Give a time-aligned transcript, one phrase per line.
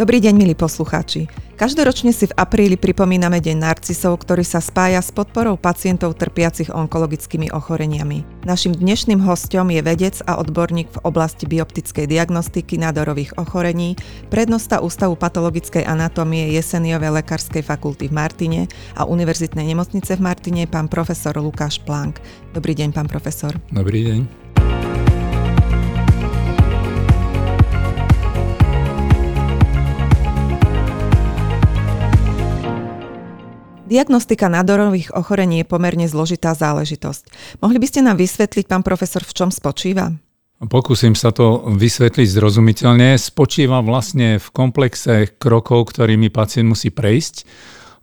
[0.00, 1.28] Dobrý deň, milí poslucháči.
[1.60, 7.52] Každoročne si v apríli pripomíname Deň narcisov, ktorý sa spája s podporou pacientov trpiacich onkologickými
[7.52, 8.24] ochoreniami.
[8.48, 14.00] Našim dnešným hostom je vedec a odborník v oblasti bioptickej diagnostiky nádorových ochorení,
[14.32, 18.60] prednosta Ústavu patologickej anatómie Jeseniovej lekárskej fakulty v Martine
[18.96, 22.24] a Univerzitnej nemocnice v Martine, pán profesor Lukáš Plank.
[22.56, 23.52] Dobrý deň, pán profesor.
[23.68, 24.39] Dobrý deň.
[33.90, 37.58] Diagnostika nádorových ochorení je pomerne zložitá záležitosť.
[37.58, 40.14] Mohli by ste nám vysvetliť, pán profesor, v čom spočíva?
[40.70, 43.18] Pokúsim sa to vysvetliť zrozumiteľne.
[43.18, 47.42] Spočíva vlastne v komplexe krokov, ktorými pacient musí prejsť.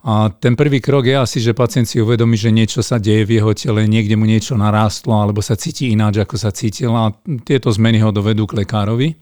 [0.04, 3.40] A ten prvý krok je asi, že pacient si uvedomí, že niečo sa deje v
[3.40, 7.16] jeho tele, niekde mu niečo narástlo alebo sa cíti ináč, ako sa cítil a
[7.48, 9.16] tieto zmeny ho dovedú k lekárovi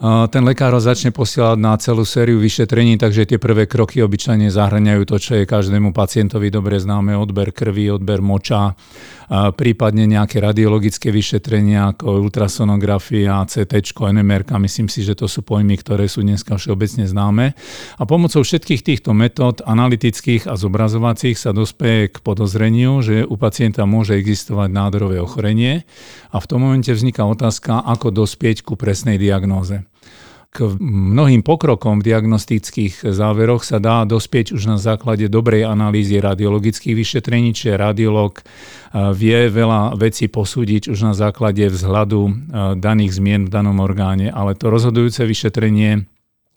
[0.00, 5.02] ten lekár ho začne posielať na celú sériu vyšetrení, takže tie prvé kroky obyčajne zahrňajú
[5.04, 8.72] to, čo je každému pacientovi dobre známe, odber krvi, odber moča,
[9.30, 16.10] prípadne nejaké radiologické vyšetrenia ako ultrasonografia, CT, NMR, myslím si, že to sú pojmy, ktoré
[16.10, 17.54] sú dneska všeobecne známe.
[17.96, 23.86] A pomocou všetkých týchto metód analytických a zobrazovacích sa dospeje k podozreniu, že u pacienta
[23.86, 25.86] môže existovať nádorové ochorenie
[26.34, 29.86] a v tom momente vzniká otázka, ako dospieť ku presnej diagnóze
[30.50, 36.98] k mnohým pokrokom v diagnostických záveroch sa dá dospieť už na základe dobrej analýzy radiologických
[36.98, 38.42] vyšetrení, čiže radiolog
[39.14, 42.50] vie veľa vecí posúdiť už na základe vzhľadu
[42.82, 46.10] daných zmien v danom orgáne, ale to rozhodujúce vyšetrenie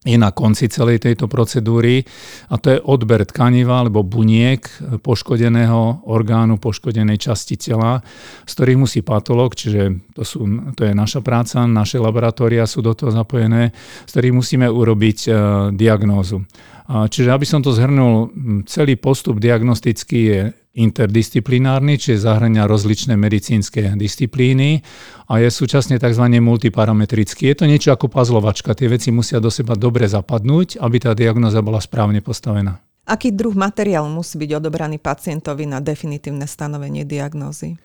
[0.04, 2.04] je na konci celej tejto procedúry
[2.52, 4.60] a to je odber tkaniva alebo buniek
[5.00, 8.04] poškodeného orgánu, poškodenej časti tela,
[8.44, 10.44] z ktorých musí patolog, čiže to, sú,
[10.76, 13.72] to je naša práca, naše laboratória sú do toho zapojené,
[14.04, 15.36] z ktorých musíme urobiť uh,
[15.72, 16.44] diagnózu.
[16.88, 18.32] Čiže aby som to zhrnul,
[18.68, 20.42] celý postup diagnostický je
[20.74, 24.82] interdisciplinárny, čiže zahrania rozličné medicínske disciplíny
[25.30, 26.26] a je súčasne tzv.
[26.42, 27.46] multiparametrický.
[27.54, 31.62] Je to niečo ako pazlovačka, tie veci musia do seba dobre zapadnúť, aby tá diagnoza
[31.62, 32.82] bola správne postavená.
[33.06, 37.78] Aký druh materiálu musí byť odobraný pacientovi na definitívne stanovenie diagnózy?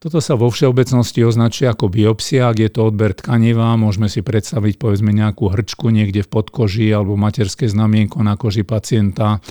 [0.00, 4.80] Toto sa vo všeobecnosti označuje ako biopsia, ak je to odber tkaniva, môžeme si predstaviť
[4.80, 9.44] povedzme nejakú hrčku niekde v podkoži alebo materské znamienko na koži pacienta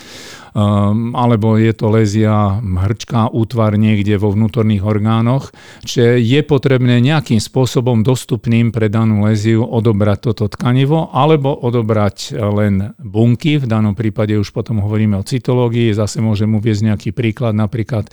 [0.58, 5.54] Ehm, alebo je to lézia hrčká útvar niekde vo vnútorných orgánoch.
[5.86, 12.98] Čiže je potrebné nejakým spôsobom dostupným pre danú léziu odobrať toto tkanivo alebo odobrať len
[12.98, 13.62] bunky.
[13.62, 15.94] V danom prípade už potom hovoríme o cytológii.
[15.94, 17.54] Zase môžem uviezť nejaký príklad.
[17.54, 18.10] Napríklad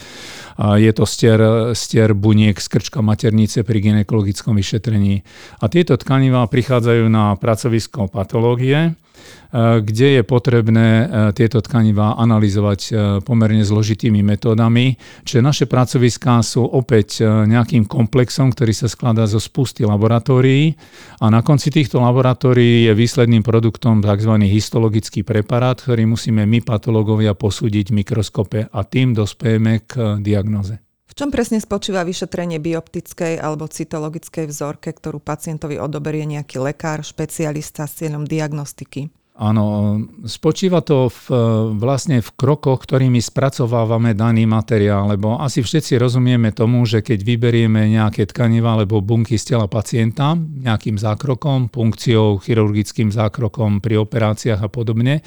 [0.57, 5.25] je to stier, stier buniek z krčka maternice pri ginekologickom vyšetrení.
[5.61, 8.97] A tieto tkanivá prichádzajú na pracovisko patológie
[9.46, 14.99] Eh, kde je potrebné eh, tieto tkanivá analyzovať eh, pomerne zložitými metódami.
[15.23, 20.75] Čiže naše pracoviská sú opäť nejakým komplexom, ktorý sa skladá zo spusty laboratórií
[21.23, 24.33] a na konci týchto laboratórií je výsledným produktom tzv.
[24.47, 30.83] histologický preparát, ktorý musíme my patológovia posúdiť v mikroskope a tým dospejeme k diagnoze.
[31.07, 37.89] V čom presne spočíva vyšetrenie bioptickej alebo cytologickej vzorke, ktorú pacientovi odoberie nejaký lekár, špecialista
[37.89, 39.09] s cieľom diagnostiky?
[39.37, 41.29] Áno, spočíva to v,
[41.77, 47.85] vlastne v krokoch, ktorými spracovávame daný materiál, lebo asi všetci rozumieme tomu, že keď vyberieme
[47.93, 54.73] nejaké tkaniva alebo bunky z tela pacienta nejakým zákrokom, punkciou, chirurgickým zákrokom pri operáciách a
[54.73, 55.21] podobne,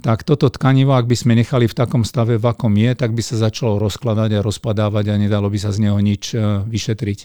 [0.00, 3.20] tak toto tkanivo, ak by sme nechali v takom stave, v akom je, tak by
[3.20, 7.18] sa začalo rozkladať a rozpadávať a nedalo by sa z neho nič e, vyšetriť.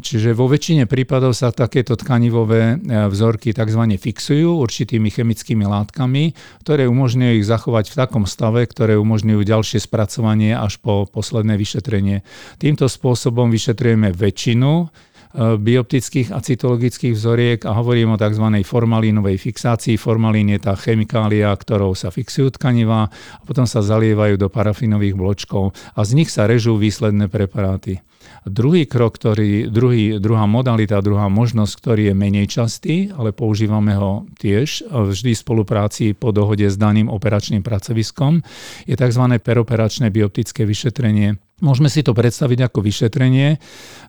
[0.00, 3.82] Čiže vo väčšine prípadov sa takéto tkanivové e, vzorky tzv.
[4.00, 10.54] fixujú určitými chemickými látkami, ktoré umožňujú ich zachovať v takom stave, ktoré umožňujú ďalšie spracovanie
[10.54, 12.22] až po posledné vyšetrenie.
[12.60, 14.88] Týmto spôsobom vyšetrujeme väčšinu
[15.34, 18.46] bioptických a cytologických vzoriek a hovorím o tzv.
[18.62, 19.98] formalínovej fixácii.
[19.98, 25.74] Formalín je tá chemikália, ktorou sa fixujú tkanivá a potom sa zalievajú do parafinových bločkov
[25.98, 27.98] a z nich sa režú výsledné preparáty.
[28.44, 34.24] Druhý krok, ktorý, druhý, druhá modalita, druhá možnosť, ktorý je menej častý, ale používame ho
[34.40, 38.40] tiež vždy v spolupráci po dohode s daným operačným pracoviskom,
[38.88, 39.24] je tzv.
[39.40, 41.36] peroperačné bioptické vyšetrenie.
[41.64, 43.56] Môžeme si to predstaviť ako vyšetrenie,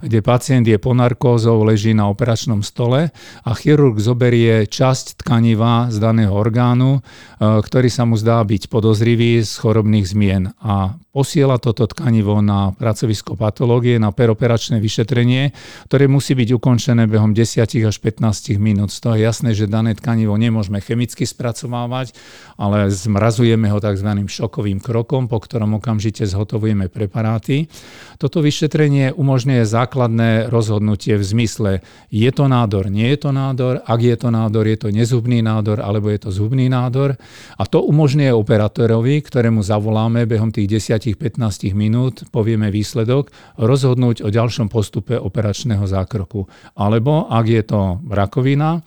[0.04, 3.16] kde pacient je po narkózou, leží na operačnom stole
[3.48, 7.02] a chirurg zoberie časť tkaniva z daného orgánu, e,
[7.40, 10.52] ktorý sa mu zdá byť podozrivý z chorobných zmien.
[10.60, 15.56] A posiela toto tkanivo na pracovisko patológie, na peroperačné vyšetrenie,
[15.88, 18.91] ktoré musí byť ukončené behom 10 až 15 minút.
[18.91, 22.12] Toho je jasné, že dané tkanivo nemôžeme chemicky spracovávať,
[22.59, 24.12] ale zmrazujeme ho tzv.
[24.27, 27.71] šokovým krokom, po ktorom okamžite zhotovujeme preparáty.
[28.19, 31.71] Toto vyšetrenie umožňuje základné rozhodnutie v zmysle,
[32.12, 35.79] je to nádor, nie je to nádor, ak je to nádor, je to nezubný nádor
[35.79, 37.15] alebo je to zubný nádor.
[37.56, 43.30] A to umožňuje operátorovi, ktorému zavoláme behom tých 10 10-15 minút povieme výsledok,
[43.62, 46.50] rozhodnúť o ďalšom postupe operačného zákroku.
[46.74, 48.81] Alebo ak je to rakovina,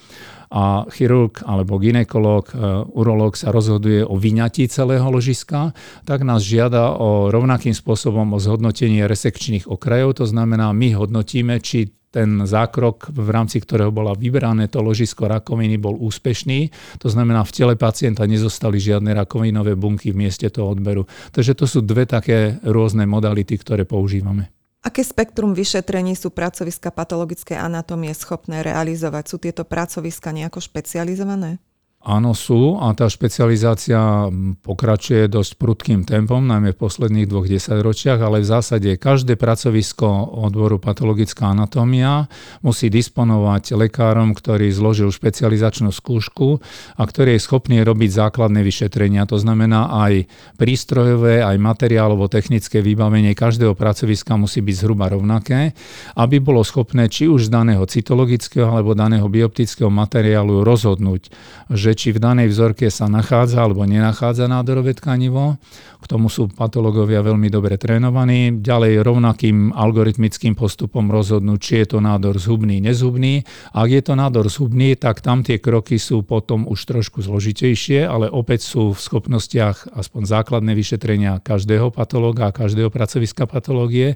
[0.48, 2.52] a chirurg alebo ginekolog, e,
[2.96, 5.76] urológ sa rozhoduje o vyňatí celého ložiska,
[6.08, 10.24] tak nás žiada o rovnakým spôsobom o zhodnotenie resekčných okrajov.
[10.24, 15.76] To znamená, my hodnotíme, či ten zákrok, v rámci ktorého bola vyberané to ložisko rakoviny,
[15.76, 16.72] bol úspešný.
[17.04, 21.04] To znamená, v tele pacienta nezostali žiadne rakovinové bunky v mieste toho odberu.
[21.32, 24.48] Takže to sú dve také rôzne modality, ktoré používame.
[24.78, 29.24] Aké spektrum vyšetrení sú pracoviska patologické anatómie schopné realizovať?
[29.26, 31.60] Sú tieto pracoviska nejako špecializované?
[31.98, 34.30] Áno, sú a tá špecializácia
[34.64, 40.06] pokračuje dosť prudkým tempom, najmä v posledných dvoch desaťročiach, ale v zásade každé pracovisko
[40.46, 42.30] odboru patologická anatómia
[42.62, 46.62] musí disponovať lekárom, ktorý zložil špecializačnú skúšku
[46.96, 49.26] a ktorý je schopný robiť základné vyšetrenia.
[49.26, 55.74] To znamená aj prístrojové, aj materiálovo technické vybavenie každého pracoviska musí byť zhruba rovnaké,
[56.14, 61.34] aby bolo schopné či už z daného cytologického alebo daného bioptického materiálu rozhodnúť,
[61.68, 65.58] že či v danej vzorke sa nachádza alebo nenachádza nádorové tkanivo.
[65.98, 68.62] K tomu sú patológovia veľmi dobre trénovaní.
[68.62, 73.42] Ďalej rovnakým algoritmickým postupom rozhodnúť, či je to nádor zhubný, nezhubný.
[73.74, 78.30] Ak je to nádor zhubný, tak tam tie kroky sú potom už trošku zložitejšie, ale
[78.30, 84.14] opäť sú v schopnostiach aspoň základné vyšetrenia každého patológa a každého pracoviska patológie.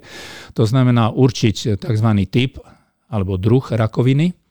[0.55, 2.09] To znamená určiť tzv.
[2.31, 2.63] typ
[3.11, 4.42] alebo druh rakoviny,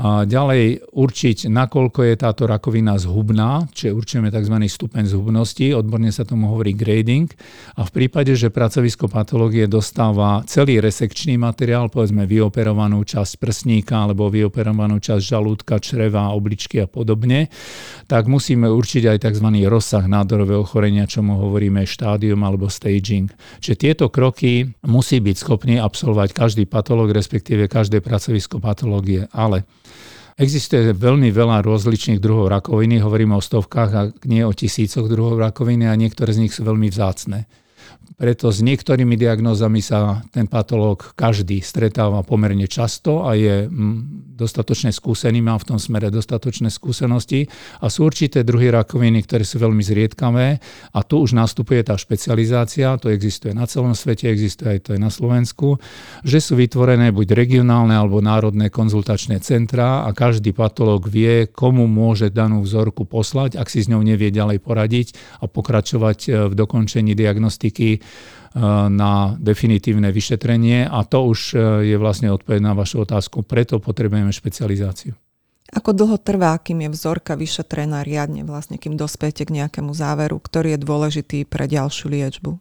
[0.00, 4.56] a ďalej určiť, nakoľko je táto rakovina zhubná, čiže určujeme tzv.
[4.56, 7.28] stupeň zhubnosti, odborne sa tomu hovorí grading.
[7.76, 14.32] A v prípade, že pracovisko patológie dostáva celý resekčný materiál, povedzme vyoperovanú časť prsníka alebo
[14.32, 17.52] vyoperovanú časť žalúdka, čreva, obličky a podobne,
[18.08, 19.48] tak musíme určiť aj tzv.
[19.68, 23.28] rozsah nádorového ochorenia, čomu hovoríme štádium alebo staging.
[23.60, 29.28] Čiže tieto kroky musí byť schopný absolvovať každý patológ, respektíve každé pracovisko patológie.
[29.36, 29.68] Ale
[30.40, 35.84] Existuje veľmi veľa rozličných druhov rakoviny, hovoríme o stovkách a nie o tisícoch druhov rakoviny
[35.84, 37.44] a niektoré z nich sú veľmi vzácne.
[38.18, 44.90] Preto s niektorými diagnózami sa ten patológ každý stretáva pomerne často a je mm, dostatočne
[44.90, 47.46] skúsený, má v tom smere dostatočné skúsenosti.
[47.84, 50.58] A sú určité druhy rakoviny, ktoré sú veľmi zriedkavé
[50.90, 55.00] a tu už nastupuje tá špecializácia, to existuje na celom svete, existuje aj to aj
[55.00, 55.76] na Slovensku,
[56.26, 62.32] že sú vytvorené buď regionálne alebo národné konzultačné centrá a každý patológ vie, komu môže
[62.32, 65.08] danú vzorku poslať, ak si s ňou nevie ďalej poradiť
[65.40, 67.99] a pokračovať e, v dokončení diagnostiky
[68.90, 73.46] na definitívne vyšetrenie a to už eh, je vlastne odpoveď na vašu otázku.
[73.46, 75.14] Preto potrebujeme špecializáciu.
[75.70, 80.74] Ako dlho trvá, kým je vzorka vyšetrená riadne, vlastne kým dospiete k nejakému záveru, ktorý
[80.74, 82.58] je dôležitý pre ďalšiu liečbu?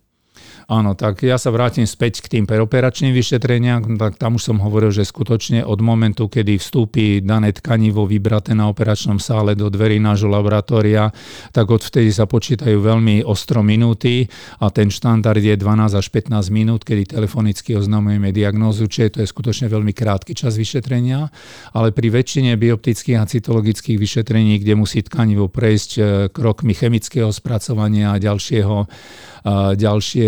[0.70, 4.94] Áno, tak ja sa vrátim späť k tým peroperačným vyšetreniam, tak tam už som hovoril,
[4.94, 10.30] že skutočne od momentu, kedy vstúpi dané tkanivo vybraté na operačnom sále do dverí nášho
[10.30, 11.10] laboratória,
[11.50, 14.30] tak odvtedy sa počítajú veľmi ostro minúty
[14.62, 19.28] a ten štandard je 12 až 15 minút, kedy telefonicky oznamujeme diagnózu, čiže to je
[19.34, 21.34] skutočne veľmi krátky čas vyšetrenia,
[21.74, 28.14] ale pri väčšine bioptických a cytologických vyšetrení, kde musí tkanivo prejsť e, krokmi chemického spracovania
[28.14, 28.86] a ďalšieho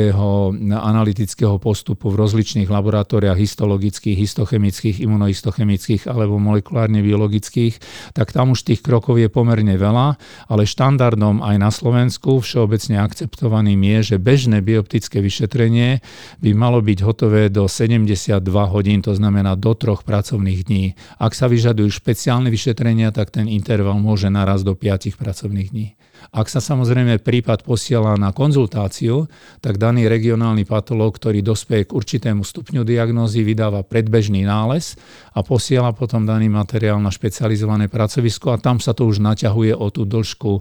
[0.01, 7.77] ďalšieho analytického postupu v rozličných laboratóriách histologických, histochemických, imunohistochemických alebo molekulárne biologických,
[8.17, 10.17] tak tam už tých krokov je pomerne veľa,
[10.49, 16.01] ale štandardom aj na Slovensku všeobecne akceptovaným je, že bežné bioptické vyšetrenie
[16.41, 20.85] by malo byť hotové do 72 hodín, to znamená do troch pracovných dní.
[21.21, 25.87] Ak sa vyžadujú špeciálne vyšetrenia, tak ten interval môže naraz do 5 pracovných dní.
[26.29, 29.25] Ak sa samozrejme prípad posiela na konzultáciu,
[29.57, 34.93] tak daný regionálny patológ, ktorý dospeje k určitému stupňu diagnózy, vydáva predbežný nález
[35.33, 39.87] a posiela potom daný materiál na špecializované pracovisko a tam sa to už naťahuje o
[39.89, 40.51] tú dĺžku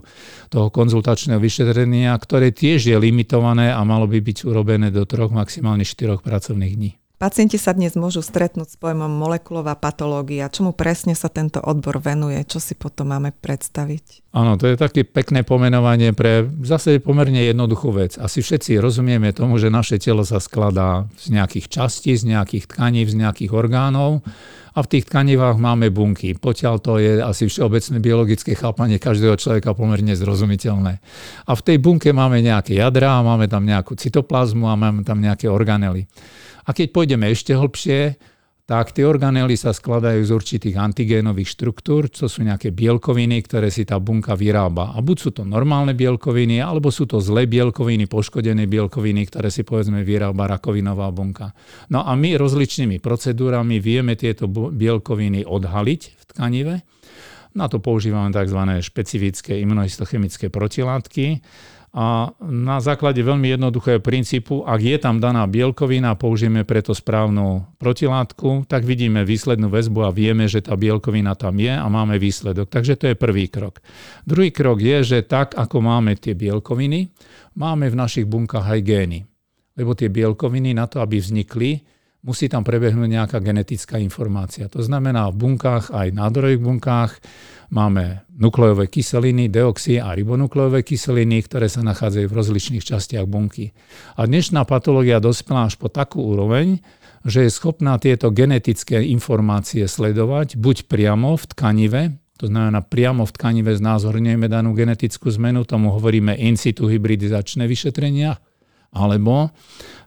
[0.49, 5.83] toho konzultačného vyšetrenia, ktoré tiež je limitované a malo by byť urobené do troch, maximálne
[5.83, 7.00] štyroch pracovných dní.
[7.21, 10.49] Pacienti sa dnes môžu stretnúť s pojmom molekulová patológia.
[10.49, 12.41] Čomu presne sa tento odbor venuje?
[12.41, 14.33] Čo si potom máme predstaviť?
[14.33, 18.17] Áno, to je také pekné pomenovanie pre zase pomerne jednoduchú vec.
[18.17, 23.05] Asi všetci rozumieme tomu, že naše telo sa skladá z nejakých častí, z nejakých tkaní,
[23.05, 24.25] z nejakých orgánov
[24.73, 26.33] a v tých tkanivách máme bunky.
[26.33, 30.97] Potiaľ to je asi všeobecné biologické chápanie každého človeka pomerne zrozumiteľné.
[31.45, 35.45] A v tej bunke máme nejaké jadra, máme tam nejakú cytoplazmu a máme tam nejaké
[35.45, 36.09] organely.
[36.65, 38.17] A keď pôjdeme ešte hlbšie,
[38.71, 43.83] tak tie organely sa skladajú z určitých antigénových štruktúr, to sú nejaké bielkoviny, ktoré si
[43.83, 44.95] tá bunka vyrába.
[44.95, 49.67] A buď sú to normálne bielkoviny, alebo sú to zlé bielkoviny, poškodené bielkoviny, ktoré si
[49.67, 51.51] povedzme vyrába rakovinová bunka.
[51.91, 56.75] No a my rozličnými procedúrami vieme tieto bielkoviny odhaliť v tkanive.
[57.51, 58.79] Na to používame tzv.
[58.79, 61.43] špecifické imunohistochemické protilátky
[61.91, 67.67] a na základe veľmi jednoduchého princípu, ak je tam daná bielkovina a použijeme preto správnu
[67.75, 72.71] protilátku, tak vidíme výslednú väzbu a vieme, že tá bielkovina tam je a máme výsledok.
[72.71, 73.83] Takže to je prvý krok.
[74.23, 77.11] Druhý krok je, že tak ako máme tie bielkoviny,
[77.59, 79.19] máme v našich bunkách aj gény.
[79.75, 81.83] Lebo tie bielkoviny na to, aby vznikli,
[82.23, 84.71] musí tam prebehnúť nejaká genetická informácia.
[84.71, 87.11] To znamená, v bunkách, aj nádorových bunkách,
[87.71, 93.71] máme nukleové kyseliny, deoxy a ribonukleové kyseliny, ktoré sa nachádzajú v rozličných častiach bunky.
[94.19, 96.83] A dnešná patológia dospela až po takú úroveň,
[97.23, 102.01] že je schopná tieto genetické informácie sledovať buď priamo v tkanive,
[102.35, 108.41] to znamená priamo v tkanive znázorňujeme danú genetickú zmenu, tomu hovoríme in situ hybridizačné vyšetrenia,
[108.91, 109.55] alebo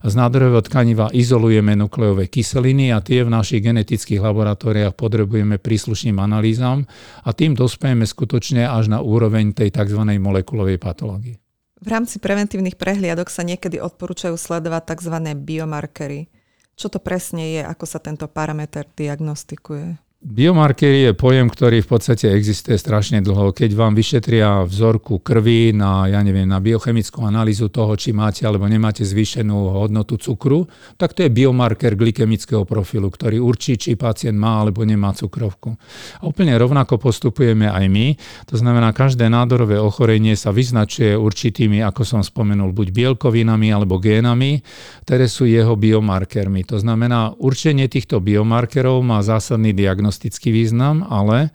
[0.05, 6.85] z nádorového tkaniva izolujeme nukleové kyseliny a tie v našich genetických laboratóriách podrobujeme príslušným analýzam
[7.25, 10.05] a tým dospejeme skutočne až na úroveň tej tzv.
[10.21, 11.41] molekulovej patológie.
[11.81, 15.17] V rámci preventívnych prehliadok sa niekedy odporúčajú sledovať tzv.
[15.37, 16.29] biomarkery.
[16.77, 20.04] Čo to presne je, ako sa tento parameter diagnostikuje?
[20.25, 23.53] Biomarkery je pojem, ktorý v podstate existuje strašne dlho.
[23.53, 28.65] Keď vám vyšetria vzorku krvi na, ja neviem, na biochemickú analýzu toho, či máte alebo
[28.65, 30.65] nemáte zvýšenú hodnotu cukru,
[30.97, 35.77] tak to je biomarker glykemického profilu, ktorý určí, či pacient má alebo nemá cukrovku.
[36.17, 38.17] A úplne rovnako postupujeme aj my.
[38.49, 44.65] To znamená, každé nádorové ochorenie sa vyznačuje určitými, ako som spomenul, buď bielkovinami alebo génami,
[45.05, 46.65] ktoré sú jeho biomarkermi.
[46.73, 51.51] To znamená, určenie týchto biomarkerov má zásadný diagnostický diagnostický význam, ale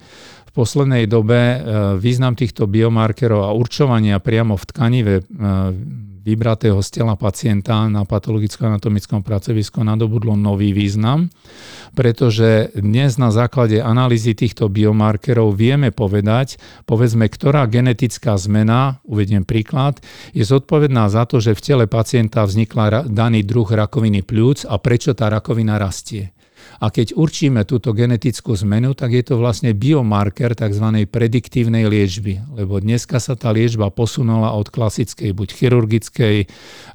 [0.46, 1.58] v poslednej dobe e,
[1.96, 5.22] význam týchto biomarkerov a určovania priamo v tkanive e,
[6.20, 11.32] vybratého z tela pacienta na patologicko-anatomickom pracovisku nadobudlo nový význam,
[11.96, 20.04] pretože dnes na základe analýzy týchto biomarkerov vieme povedať, povedzme, ktorá genetická zmena, uvediem príklad,
[20.36, 25.16] je zodpovedná za to, že v tele pacienta vznikla daný druh rakoviny pľúc a prečo
[25.16, 26.36] tá rakovina rastie.
[26.80, 31.04] A keď určíme túto genetickú zmenu, tak je to vlastne biomarker tzv.
[31.04, 32.40] prediktívnej liečby.
[32.56, 36.36] Lebo dneska sa tá liečba posunula od klasickej buď chirurgickej,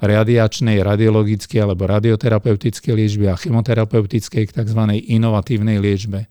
[0.02, 4.82] radiačnej, radiologickej alebo radioterapeutickej liečby a chemoterapeutickej k tzv.
[5.06, 6.26] inovatívnej liečbe.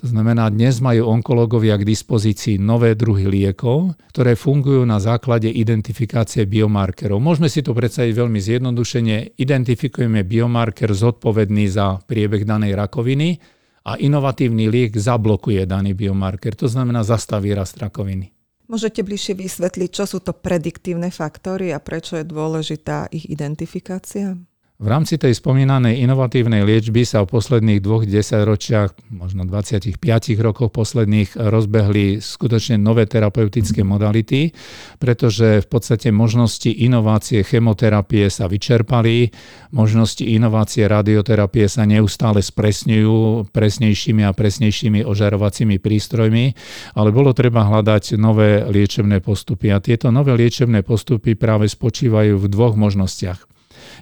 [0.00, 6.48] To znamená, dnes majú onkológovia k dispozícii nové druhy liekov, ktoré fungujú na základe identifikácie
[6.48, 7.20] biomarkerov.
[7.22, 9.36] Môžeme si to predstaviť veľmi zjednodušene.
[9.38, 13.38] Identifikujeme biomarker zodpovedný za priebeh danej rakoviny
[13.86, 16.54] a inovatívny liek zablokuje daný biomarker.
[16.58, 18.30] To znamená, zastaví rast rakoviny.
[18.70, 24.38] Môžete bližšie vysvetliť, čo sú to prediktívne faktory a prečo je dôležitá ich identifikácia?
[24.82, 29.94] V rámci tej spomínanej inovatívnej liečby sa v posledných dvoch desaťročiach, možno 25
[30.42, 34.50] rokoch posledných, rozbehli skutočne nové terapeutické modality,
[34.98, 39.30] pretože v podstate možnosti inovácie chemoterapie sa vyčerpali,
[39.70, 46.58] možnosti inovácie radioterapie sa neustále spresňujú presnejšími a presnejšími ožarovacími prístrojmi,
[46.98, 49.70] ale bolo treba hľadať nové liečebné postupy.
[49.70, 53.51] A tieto nové liečebné postupy práve spočívajú v dvoch možnostiach.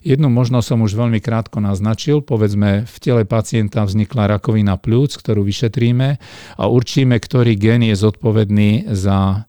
[0.00, 2.25] Jednu možnosť som už veľmi krátko naznačil.
[2.25, 6.09] Povedzme, v tele pacienta vznikla rakovina pľúc, ktorú vyšetríme
[6.56, 9.44] a určíme, ktorý gen je zodpovedný za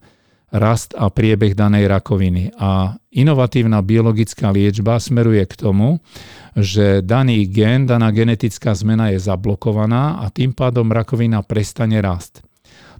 [0.52, 2.52] rast a priebeh danej rakoviny.
[2.60, 6.04] A inovatívna biologická liečba smeruje k tomu,
[6.52, 12.44] že daný gen, daná genetická zmena je zablokovaná a tým pádom rakovina prestane rast.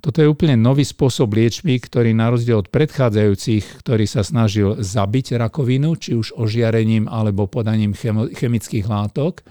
[0.03, 5.39] Toto je úplne nový spôsob liečby, ktorý na rozdiel od predchádzajúcich, ktorý sa snažil zabiť
[5.39, 7.95] rakovinu, či už ožiarením alebo podaním
[8.35, 9.47] chemických látok,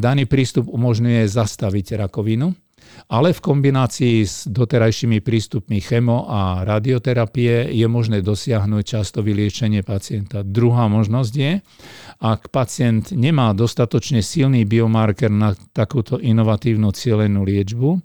[0.00, 2.56] daný prístup umožňuje zastaviť rakovinu
[3.10, 10.42] ale v kombinácii s doterajšími prístupmi chemo a radioterapie je možné dosiahnuť často vyliečenie pacienta.
[10.44, 11.52] Druhá možnosť je,
[12.20, 17.98] ak pacient nemá dostatočne silný biomarker na takúto inovatívnu cielenú liečbu,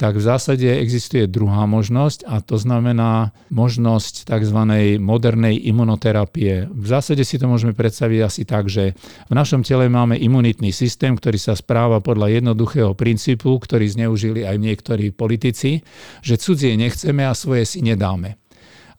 [0.00, 4.58] tak v zásade existuje druhá možnosť a to znamená možnosť tzv.
[4.96, 6.72] modernej imunoterapie.
[6.72, 8.96] V zásade si to môžeme predstaviť asi tak, že
[9.28, 14.56] v našom tele máme imunitný systém, ktorý sa správa podľa jednoduchého princípu, ktorý zneužili aj
[14.56, 15.84] niektorí politici,
[16.24, 18.39] že cudzie nechceme a svoje si nedáme.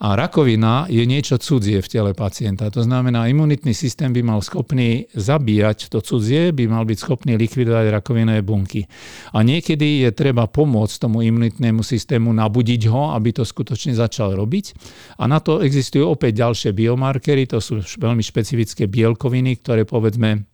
[0.01, 2.73] A rakovina je niečo cudzie v tele pacienta.
[2.73, 7.93] To znamená, imunitný systém by mal schopný zabíjať to cudzie, by mal byť schopný likvidovať
[7.93, 8.89] rakovinové bunky.
[9.37, 14.73] A niekedy je treba pomôcť tomu imunitnému systému nabudiť ho, aby to skutočne začal robiť.
[15.21, 20.50] A na to existujú opäť ďalšie biomarkery, to sú veľmi špecifické bielkoviny, ktoré povedzme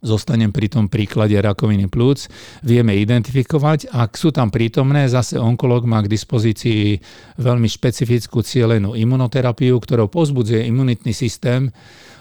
[0.00, 2.26] zostanem pri tom príklade rakoviny plúc,
[2.64, 3.92] vieme identifikovať.
[3.92, 7.00] Ak sú tam prítomné, zase onkolog má k dispozícii
[7.36, 11.68] veľmi špecifickú cielenú imunoterapiu, ktorou pozbudzuje imunitný systém.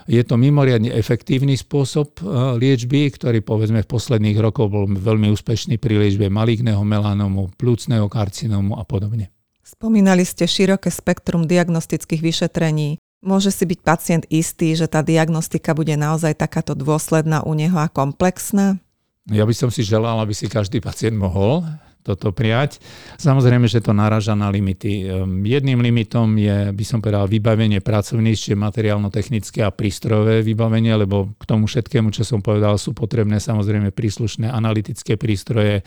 [0.10, 2.22] Je to mimoriadne efektívny spôsob e,
[2.58, 8.74] liečby, ktorý povedzme v posledných rokoch bol veľmi úspešný pri liečbe maligného melanomu, plúcneho karcinómu
[8.74, 9.30] a podobne.
[9.62, 12.98] Spomínali ste široké spektrum diagnostických vyšetrení.
[13.20, 17.92] Môže si byť pacient istý, že tá diagnostika bude naozaj takáto dôsledná u neho a
[17.92, 18.80] komplexná?
[19.28, 21.68] Ja by som si želal, aby si každý pacient mohol
[22.00, 22.80] toto prijať.
[23.20, 25.04] Samozrejme, že to naraža na limity.
[25.04, 31.44] Ehm, jedným limitom je, by som povedal, vybavenie pracovníctve, materiálno-technické a prístrojové vybavenie, lebo k
[31.44, 35.84] tomu všetkému, čo som povedal, sú potrebné samozrejme príslušné analytické prístroje,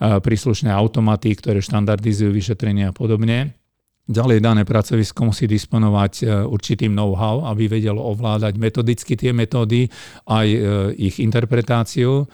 [0.00, 3.59] príslušné automaty, ktoré štandardizujú vyšetrenia a podobne.
[4.10, 9.86] Ďalej dané pracovisko musí disponovať e, určitým know-how, aby vedelo ovládať metodicky tie metódy,
[10.26, 10.58] aj e,
[10.98, 12.26] ich interpretáciu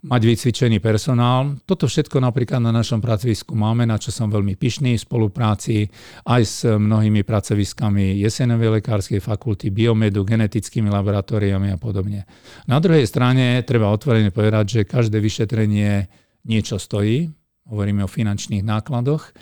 [0.00, 1.60] mať vycvičený personál.
[1.68, 5.92] Toto všetko napríklad na našom pracovisku máme, na čo som veľmi pyšný v spolupráci
[6.24, 12.24] aj s mnohými pracoviskami Jesenovej lekárskej fakulty, biomedu, genetickými laboratóriami a podobne.
[12.64, 16.08] Na druhej strane treba otvorene povedať, že každé vyšetrenie
[16.48, 17.28] niečo stojí.
[17.68, 19.36] Hovoríme o finančných nákladoch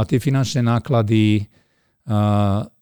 [0.00, 1.44] a tie finančné náklady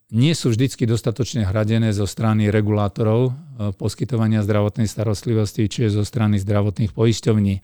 [0.08, 3.34] nie sú vždy dostatočne hradené zo strany regulátorov
[3.74, 7.60] poskytovania zdravotnej starostlivosti, čiže zo strany zdravotných poisťovní.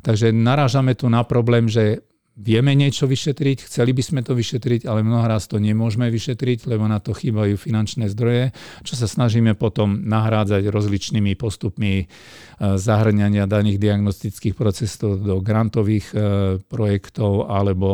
[0.00, 2.00] Takže narážame tu na problém, že
[2.34, 6.98] vieme niečo vyšetriť, chceli by sme to vyšetriť, ale mnohoraz to nemôžeme vyšetriť, lebo na
[6.98, 8.50] to chýbajú finančné zdroje,
[8.82, 12.04] čo sa snažíme potom nahrádzať rozličnými postupmi e,
[12.58, 16.16] zahrňania daných diagnostických procesov do grantových e,
[16.66, 17.86] projektov alebo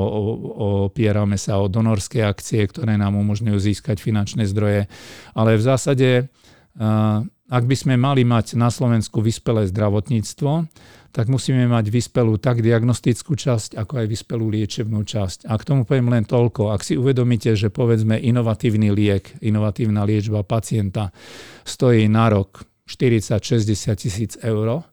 [0.88, 4.88] opierame sa o donorské akcie, ktoré nám umožňujú získať finančné zdroje.
[5.36, 6.24] Ale v zásade e,
[7.50, 10.70] ak by sme mali mať na Slovensku vyspelé zdravotníctvo,
[11.10, 15.50] tak musíme mať vyspelú tak diagnostickú časť, ako aj vyspelú liečebnú časť.
[15.50, 16.70] A k tomu poviem len toľko.
[16.70, 21.10] Ak si uvedomíte, že povedzme inovatívny liek, inovatívna liečba pacienta
[21.66, 24.86] stojí na rok 40-60 tisíc eur,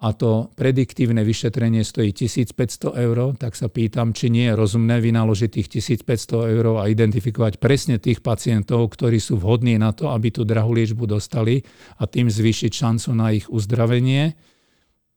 [0.00, 5.60] a to prediktívne vyšetrenie stojí 1500 eur, tak sa pýtam, či nie je rozumné vynaložiť
[5.60, 5.68] tých
[6.08, 10.72] 1500 eur a identifikovať presne tých pacientov, ktorí sú vhodní na to, aby tú drahú
[10.72, 11.60] liečbu dostali
[12.00, 14.32] a tým zvýšiť šancu na ich uzdravenie,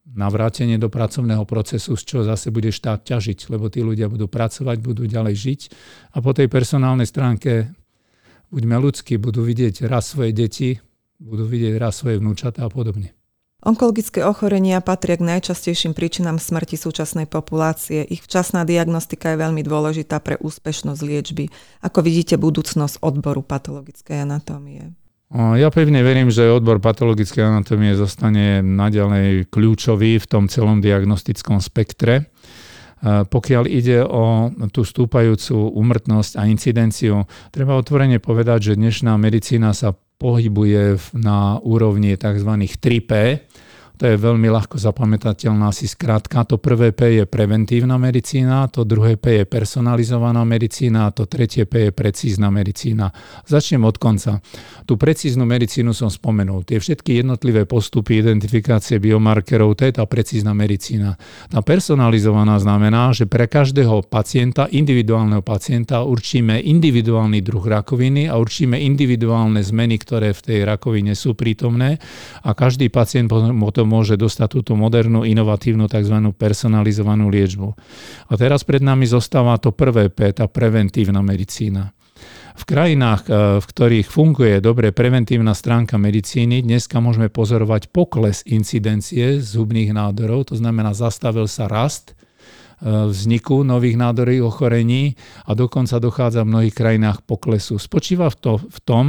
[0.03, 4.83] navrátenie do pracovného procesu, z čoho zase bude štát ťažiť, lebo tí ľudia budú pracovať,
[4.83, 5.61] budú ďalej žiť
[6.11, 7.71] a po tej personálnej stránke
[8.51, 10.75] buďme ľudskí, budú vidieť raz svoje deti,
[11.23, 13.22] budú vidieť raz svoje vnúčata a podobne.
[13.63, 18.03] Onkologické ochorenia patria k najčastejším príčinám smrti súčasnej populácie.
[18.03, 21.47] Ich včasná diagnostika je veľmi dôležitá pre úspešnosť liečby.
[21.79, 24.91] Ako vidíte budúcnosť odboru patologickej anatómie?
[25.31, 32.27] Ja pevne verím, že odbor patologickej anatómie zostane naďalej kľúčový v tom celom diagnostickom spektre.
[33.03, 39.95] Pokiaľ ide o tú stúpajúcu umrtnosť a incidenciu, treba otvorene povedať, že dnešná medicína sa
[40.23, 42.47] pohybuje na úrovni tzv.
[42.79, 43.11] 3P,
[43.93, 46.41] to je veľmi ľahko zapamätateľná si skrátka.
[46.49, 51.69] To prvé P je preventívna medicína, to druhé P je personalizovaná medicína a to tretie
[51.69, 53.13] P je precízna medicína.
[53.45, 54.41] Začnem od konca.
[54.89, 56.65] Tú precíznu medicínu som spomenul.
[56.65, 61.13] Tie všetky jednotlivé postupy identifikácie biomarkerov, to je tá precízna medicína.
[61.53, 68.73] Tá personalizovaná znamená, že pre každého pacienta, individuálneho pacienta určíme individuálny druh rakoviny a určíme
[68.73, 72.01] individuálne zmeny, ktoré v tej rakovine sú prítomné
[72.41, 76.33] a každý pacient potom môže dostať túto modernú, inovatívnu tzv.
[76.35, 77.69] personalizovanú liečbu.
[78.29, 81.93] A teraz pred nami zostáva to prvé P, tá preventívna medicína.
[82.53, 89.41] V krajinách, e, v ktorých funguje dobre preventívna stránka medicíny, dneska môžeme pozorovať pokles incidencie
[89.41, 92.13] zubných nádorov, to znamená zastavil sa rast
[92.83, 95.15] vzniku nových nádorových ochorení
[95.47, 97.79] a dokonca dochádza v mnohých krajinách poklesu.
[97.79, 99.05] Spočíva v, to, v tom,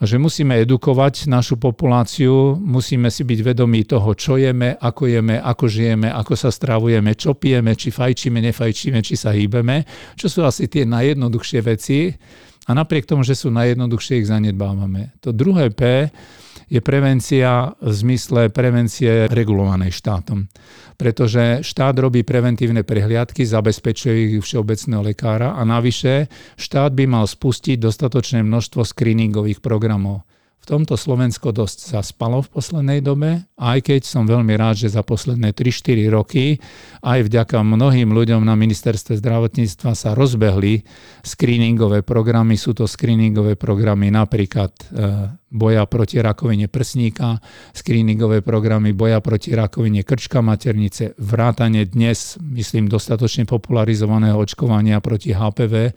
[0.00, 5.64] že musíme edukovať našu populáciu, musíme si byť vedomí toho, čo jeme, ako jeme, ako
[5.68, 9.84] žijeme, ako sa stravujeme, čo pijeme, či fajčíme, nefajčíme, či sa hýbeme,
[10.16, 12.16] čo sú asi tie najjednoduchšie veci.
[12.62, 15.18] A napriek tomu, že sú najjednoduchšie, ich zanedbávame.
[15.26, 16.06] To druhé P
[16.72, 20.48] je prevencia v zmysle prevencie regulovanej štátom.
[20.96, 27.76] Pretože štát robí preventívne prehliadky, zabezpečuje ich všeobecného lekára a navyše štát by mal spustiť
[27.76, 30.24] dostatočné množstvo screeningových programov.
[30.62, 35.02] V tomto Slovensko dosť zaspalo v poslednej dobe, aj keď som veľmi rád, že za
[35.02, 36.62] posledné 3-4 roky
[37.02, 40.86] aj vďaka mnohým ľuďom na ministerstve zdravotníctva sa rozbehli
[41.26, 42.54] screeningové programy.
[42.54, 47.38] Sú to screeningové programy napríklad e, boja proti rakovine prsníka,
[47.76, 55.92] screeningové programy boja proti rakovine krčka maternice, vrátane dnes, myslím, dostatočne popularizovaného očkovania proti HPV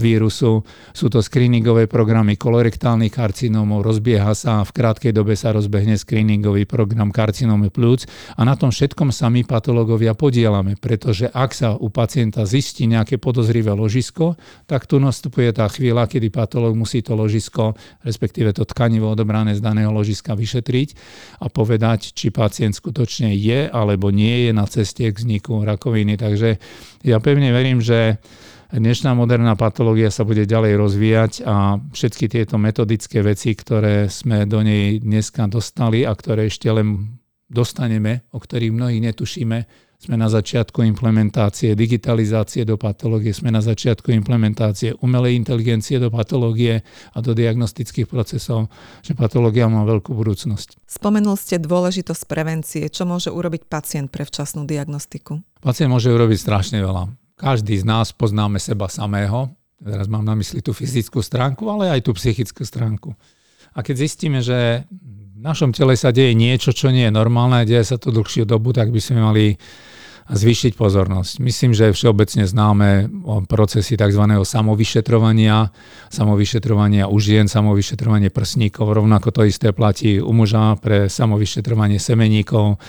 [0.00, 0.66] vírusu.
[0.90, 7.14] Sú to screeningové programy kolorektálnych karcinómov, rozbieha sa, v krátkej dobe sa rozbehne screeningový program
[7.14, 12.42] karcinómy plúc a na tom všetkom sa my patológovia podielame, pretože ak sa u pacienta
[12.42, 14.34] zistí nejaké podozrivé ložisko,
[14.66, 19.58] tak tu nastupuje tá chvíľa, kedy patológ musí to ložisko, respektíve to tkanie tkanivo odobrané
[19.58, 20.88] z daného ložiska vyšetriť
[21.42, 26.14] a povedať, či pacient skutočne je alebo nie je na ceste k vzniku rakoviny.
[26.14, 26.62] Takže
[27.02, 28.22] ja pevne verím, že
[28.70, 34.62] dnešná moderná patológia sa bude ďalej rozvíjať a všetky tieto metodické veci, ktoré sme do
[34.62, 37.18] nej dneska dostali a ktoré ešte len
[37.50, 44.12] dostaneme, o ktorých mnohých netušíme, sme na začiatku implementácie digitalizácie do patológie, sme na začiatku
[44.12, 46.84] implementácie umelej inteligencie do patológie
[47.16, 48.68] a do diagnostických procesov,
[49.00, 50.76] že patológia má veľkú budúcnosť.
[50.84, 52.84] Spomenul ste dôležitosť prevencie.
[52.92, 55.40] Čo môže urobiť pacient pre včasnú diagnostiku?
[55.64, 57.08] Pacient môže urobiť strašne veľa.
[57.40, 59.50] Každý z nás poznáme seba samého.
[59.80, 63.16] Teraz mám na mysli tú fyzickú stránku, ale aj tú psychickú stránku.
[63.74, 64.86] A keď zistíme, že
[65.34, 68.70] v našom tele sa deje niečo, čo nie je normálne, deje sa to dlhšiu dobu,
[68.70, 69.58] tak by sme mali
[70.24, 71.36] zvýšiť pozornosť.
[71.44, 73.12] Myslím, že všeobecne známe
[73.44, 74.24] procesy tzv.
[74.40, 75.68] samovyšetrovania,
[76.08, 82.80] samovyšetrovania u žien, samovyšetrovanie prsníkov, rovnako to isté platí u muža pre samovyšetrovanie semeníkov.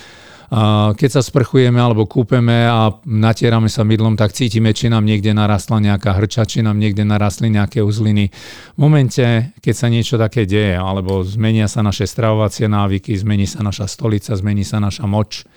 [0.96, 5.82] Keď sa sprchujeme alebo kúpeme a natierame sa mydlom, tak cítime, či nám niekde narastla
[5.82, 8.30] nejaká hrča, či nám niekde narastli nejaké uzliny.
[8.78, 13.66] V momente, keď sa niečo také deje, alebo zmenia sa naše stravovacie návyky, zmení sa
[13.66, 15.50] naša stolica, zmení sa naša moč,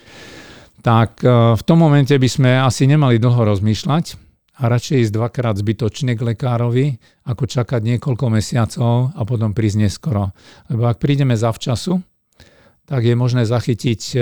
[0.81, 4.05] tak e, v tom momente by sme asi nemali dlho rozmýšľať
[4.59, 10.35] a radšej ísť dvakrát zbytočne k lekárovi, ako čakať niekoľko mesiacov a potom prísť neskoro.
[10.71, 12.03] Lebo ak prídeme zavčasu,
[12.89, 14.19] tak je možné zachytiť e,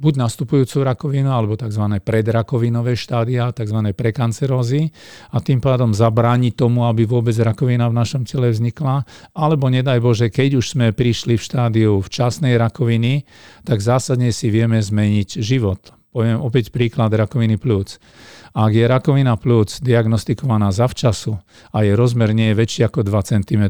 [0.00, 2.00] buď nastupujúcu rakovinu, alebo tzv.
[2.00, 3.92] predrakovinové štádia, tzv.
[3.92, 4.88] prekancerózy
[5.28, 9.04] a tým pádom zabrániť tomu, aby vôbec rakovina v našom tele vznikla,
[9.36, 13.28] alebo nedaj Bože, keď už sme prišli v štádiu včasnej rakoviny,
[13.68, 15.92] tak zásadne si vieme zmeniť život.
[16.10, 18.02] Poviem opäť príklad rakoviny plúc.
[18.50, 21.38] Ak je rakovina plúc diagnostikovaná zavčasu
[21.70, 23.64] a jej rozmer nie je väčší ako 2 cm,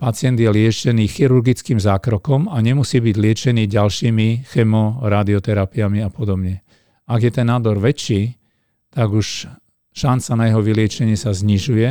[0.00, 6.64] Pacient je liečený chirurgickým zákrokom a nemusí byť liečený ďalšími chemo, radioterapiami a podobne.
[7.04, 8.40] Ak je ten nádor väčší,
[8.88, 9.44] tak už
[9.92, 11.88] šanca na jeho vyliečenie sa znižuje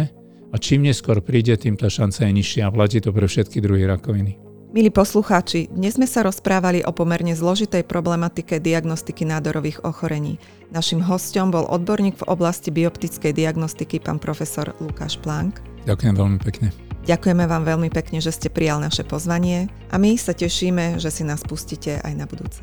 [0.50, 3.86] a čím neskôr príde, tým tá šanca je nižšia a platí to pre všetky druhy
[3.86, 4.42] rakoviny.
[4.74, 10.42] Milí poslucháči, dnes sme sa rozprávali o pomerne zložitej problematike diagnostiky nádorových ochorení.
[10.74, 15.62] Našim hostom bol odborník v oblasti bioptickej diagnostiky, pán profesor Lukáš Plank.
[15.90, 16.70] Ďakujem veľmi pekne.
[17.10, 21.26] Ďakujeme vám veľmi pekne, že ste prijal naše pozvanie a my sa tešíme, že si
[21.26, 22.62] nás pustíte aj na budúce.